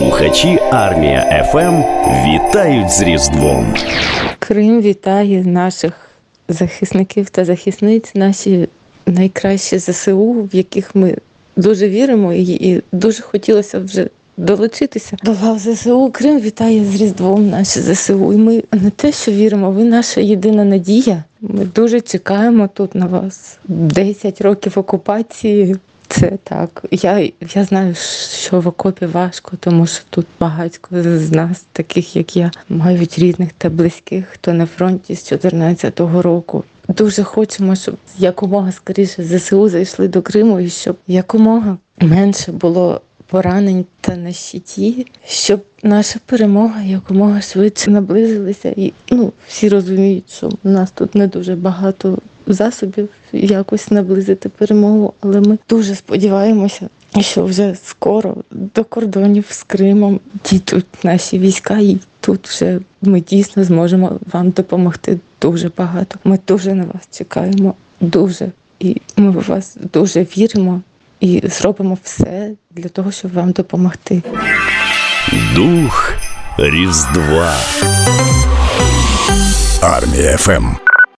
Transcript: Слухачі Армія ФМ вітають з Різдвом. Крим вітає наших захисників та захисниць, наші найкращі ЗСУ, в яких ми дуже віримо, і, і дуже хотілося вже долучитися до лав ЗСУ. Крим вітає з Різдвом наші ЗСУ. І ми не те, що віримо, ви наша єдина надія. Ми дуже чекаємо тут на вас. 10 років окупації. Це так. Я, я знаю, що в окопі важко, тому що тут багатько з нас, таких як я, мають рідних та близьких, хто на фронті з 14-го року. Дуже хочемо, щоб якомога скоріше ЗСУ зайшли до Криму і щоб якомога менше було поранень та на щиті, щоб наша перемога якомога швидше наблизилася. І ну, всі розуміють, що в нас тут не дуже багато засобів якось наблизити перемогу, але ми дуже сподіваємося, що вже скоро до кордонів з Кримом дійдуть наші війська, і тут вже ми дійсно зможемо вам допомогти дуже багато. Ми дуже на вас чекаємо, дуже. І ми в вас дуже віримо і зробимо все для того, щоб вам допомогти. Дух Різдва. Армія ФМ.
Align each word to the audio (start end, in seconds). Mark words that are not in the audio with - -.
Слухачі 0.00 0.58
Армія 0.70 1.44
ФМ 1.52 1.82
вітають 2.28 2.90
з 2.90 3.02
Різдвом. 3.02 3.74
Крим 4.38 4.80
вітає 4.80 5.44
наших 5.44 5.92
захисників 6.48 7.30
та 7.30 7.44
захисниць, 7.44 8.14
наші 8.14 8.68
найкращі 9.06 9.78
ЗСУ, 9.78 10.48
в 10.52 10.56
яких 10.56 10.94
ми 10.94 11.16
дуже 11.56 11.88
віримо, 11.88 12.32
і, 12.32 12.42
і 12.42 12.82
дуже 12.92 13.22
хотілося 13.22 13.78
вже 13.78 14.08
долучитися 14.36 15.16
до 15.22 15.36
лав 15.42 15.58
ЗСУ. 15.58 16.10
Крим 16.12 16.40
вітає 16.40 16.84
з 16.84 17.00
Різдвом 17.00 17.50
наші 17.50 17.80
ЗСУ. 17.80 18.32
І 18.32 18.36
ми 18.36 18.62
не 18.72 18.90
те, 18.90 19.12
що 19.12 19.32
віримо, 19.32 19.70
ви 19.70 19.84
наша 19.84 20.20
єдина 20.20 20.64
надія. 20.64 21.24
Ми 21.40 21.64
дуже 21.64 22.00
чекаємо 22.00 22.68
тут 22.74 22.94
на 22.94 23.06
вас. 23.06 23.58
10 23.68 24.40
років 24.40 24.72
окупації. 24.76 25.76
Це 26.10 26.38
так. 26.44 26.84
Я, 26.90 27.30
я 27.54 27.64
знаю, 27.64 27.94
що 28.32 28.60
в 28.60 28.68
окопі 28.68 29.06
важко, 29.06 29.52
тому 29.60 29.86
що 29.86 30.04
тут 30.10 30.26
багатько 30.40 31.02
з 31.02 31.30
нас, 31.30 31.66
таких 31.72 32.16
як 32.16 32.36
я, 32.36 32.50
мають 32.68 33.18
рідних 33.18 33.52
та 33.52 33.68
близьких, 33.68 34.26
хто 34.26 34.52
на 34.52 34.66
фронті 34.66 35.14
з 35.14 35.32
14-го 35.32 36.22
року. 36.22 36.64
Дуже 36.88 37.22
хочемо, 37.22 37.76
щоб 37.76 37.96
якомога 38.18 38.72
скоріше 38.72 39.24
ЗСУ 39.24 39.68
зайшли 39.68 40.08
до 40.08 40.22
Криму 40.22 40.60
і 40.60 40.70
щоб 40.70 40.96
якомога 41.06 41.78
менше 42.00 42.52
було 42.52 43.00
поранень 43.26 43.84
та 44.00 44.16
на 44.16 44.32
щиті, 44.32 45.06
щоб 45.26 45.64
наша 45.82 46.18
перемога 46.26 46.82
якомога 46.82 47.40
швидше 47.40 47.90
наблизилася. 47.90 48.74
І 48.76 48.92
ну, 49.10 49.32
всі 49.48 49.68
розуміють, 49.68 50.30
що 50.30 50.48
в 50.48 50.68
нас 50.70 50.90
тут 50.90 51.14
не 51.14 51.26
дуже 51.26 51.56
багато 51.56 52.18
засобів 52.52 53.08
якось 53.32 53.90
наблизити 53.90 54.48
перемогу, 54.48 55.14
але 55.20 55.40
ми 55.40 55.58
дуже 55.68 55.94
сподіваємося, 55.94 56.88
що 57.20 57.44
вже 57.44 57.76
скоро 57.84 58.36
до 58.50 58.84
кордонів 58.84 59.44
з 59.48 59.62
Кримом 59.62 60.20
дійдуть 60.50 60.86
наші 61.04 61.38
війська, 61.38 61.78
і 61.78 61.98
тут 62.20 62.48
вже 62.48 62.80
ми 63.02 63.20
дійсно 63.20 63.64
зможемо 63.64 64.18
вам 64.32 64.50
допомогти 64.50 65.20
дуже 65.42 65.70
багато. 65.76 66.18
Ми 66.24 66.38
дуже 66.48 66.74
на 66.74 66.84
вас 66.84 67.08
чекаємо, 67.10 67.74
дуже. 68.00 68.50
І 68.80 68.96
ми 69.16 69.30
в 69.30 69.44
вас 69.48 69.76
дуже 69.92 70.22
віримо 70.22 70.82
і 71.20 71.42
зробимо 71.44 71.98
все 72.02 72.50
для 72.70 72.88
того, 72.88 73.12
щоб 73.12 73.32
вам 73.32 73.50
допомогти. 73.50 74.22
Дух 75.54 76.14
Різдва. 76.58 77.56
Армія 79.82 80.36
ФМ. 80.36 80.89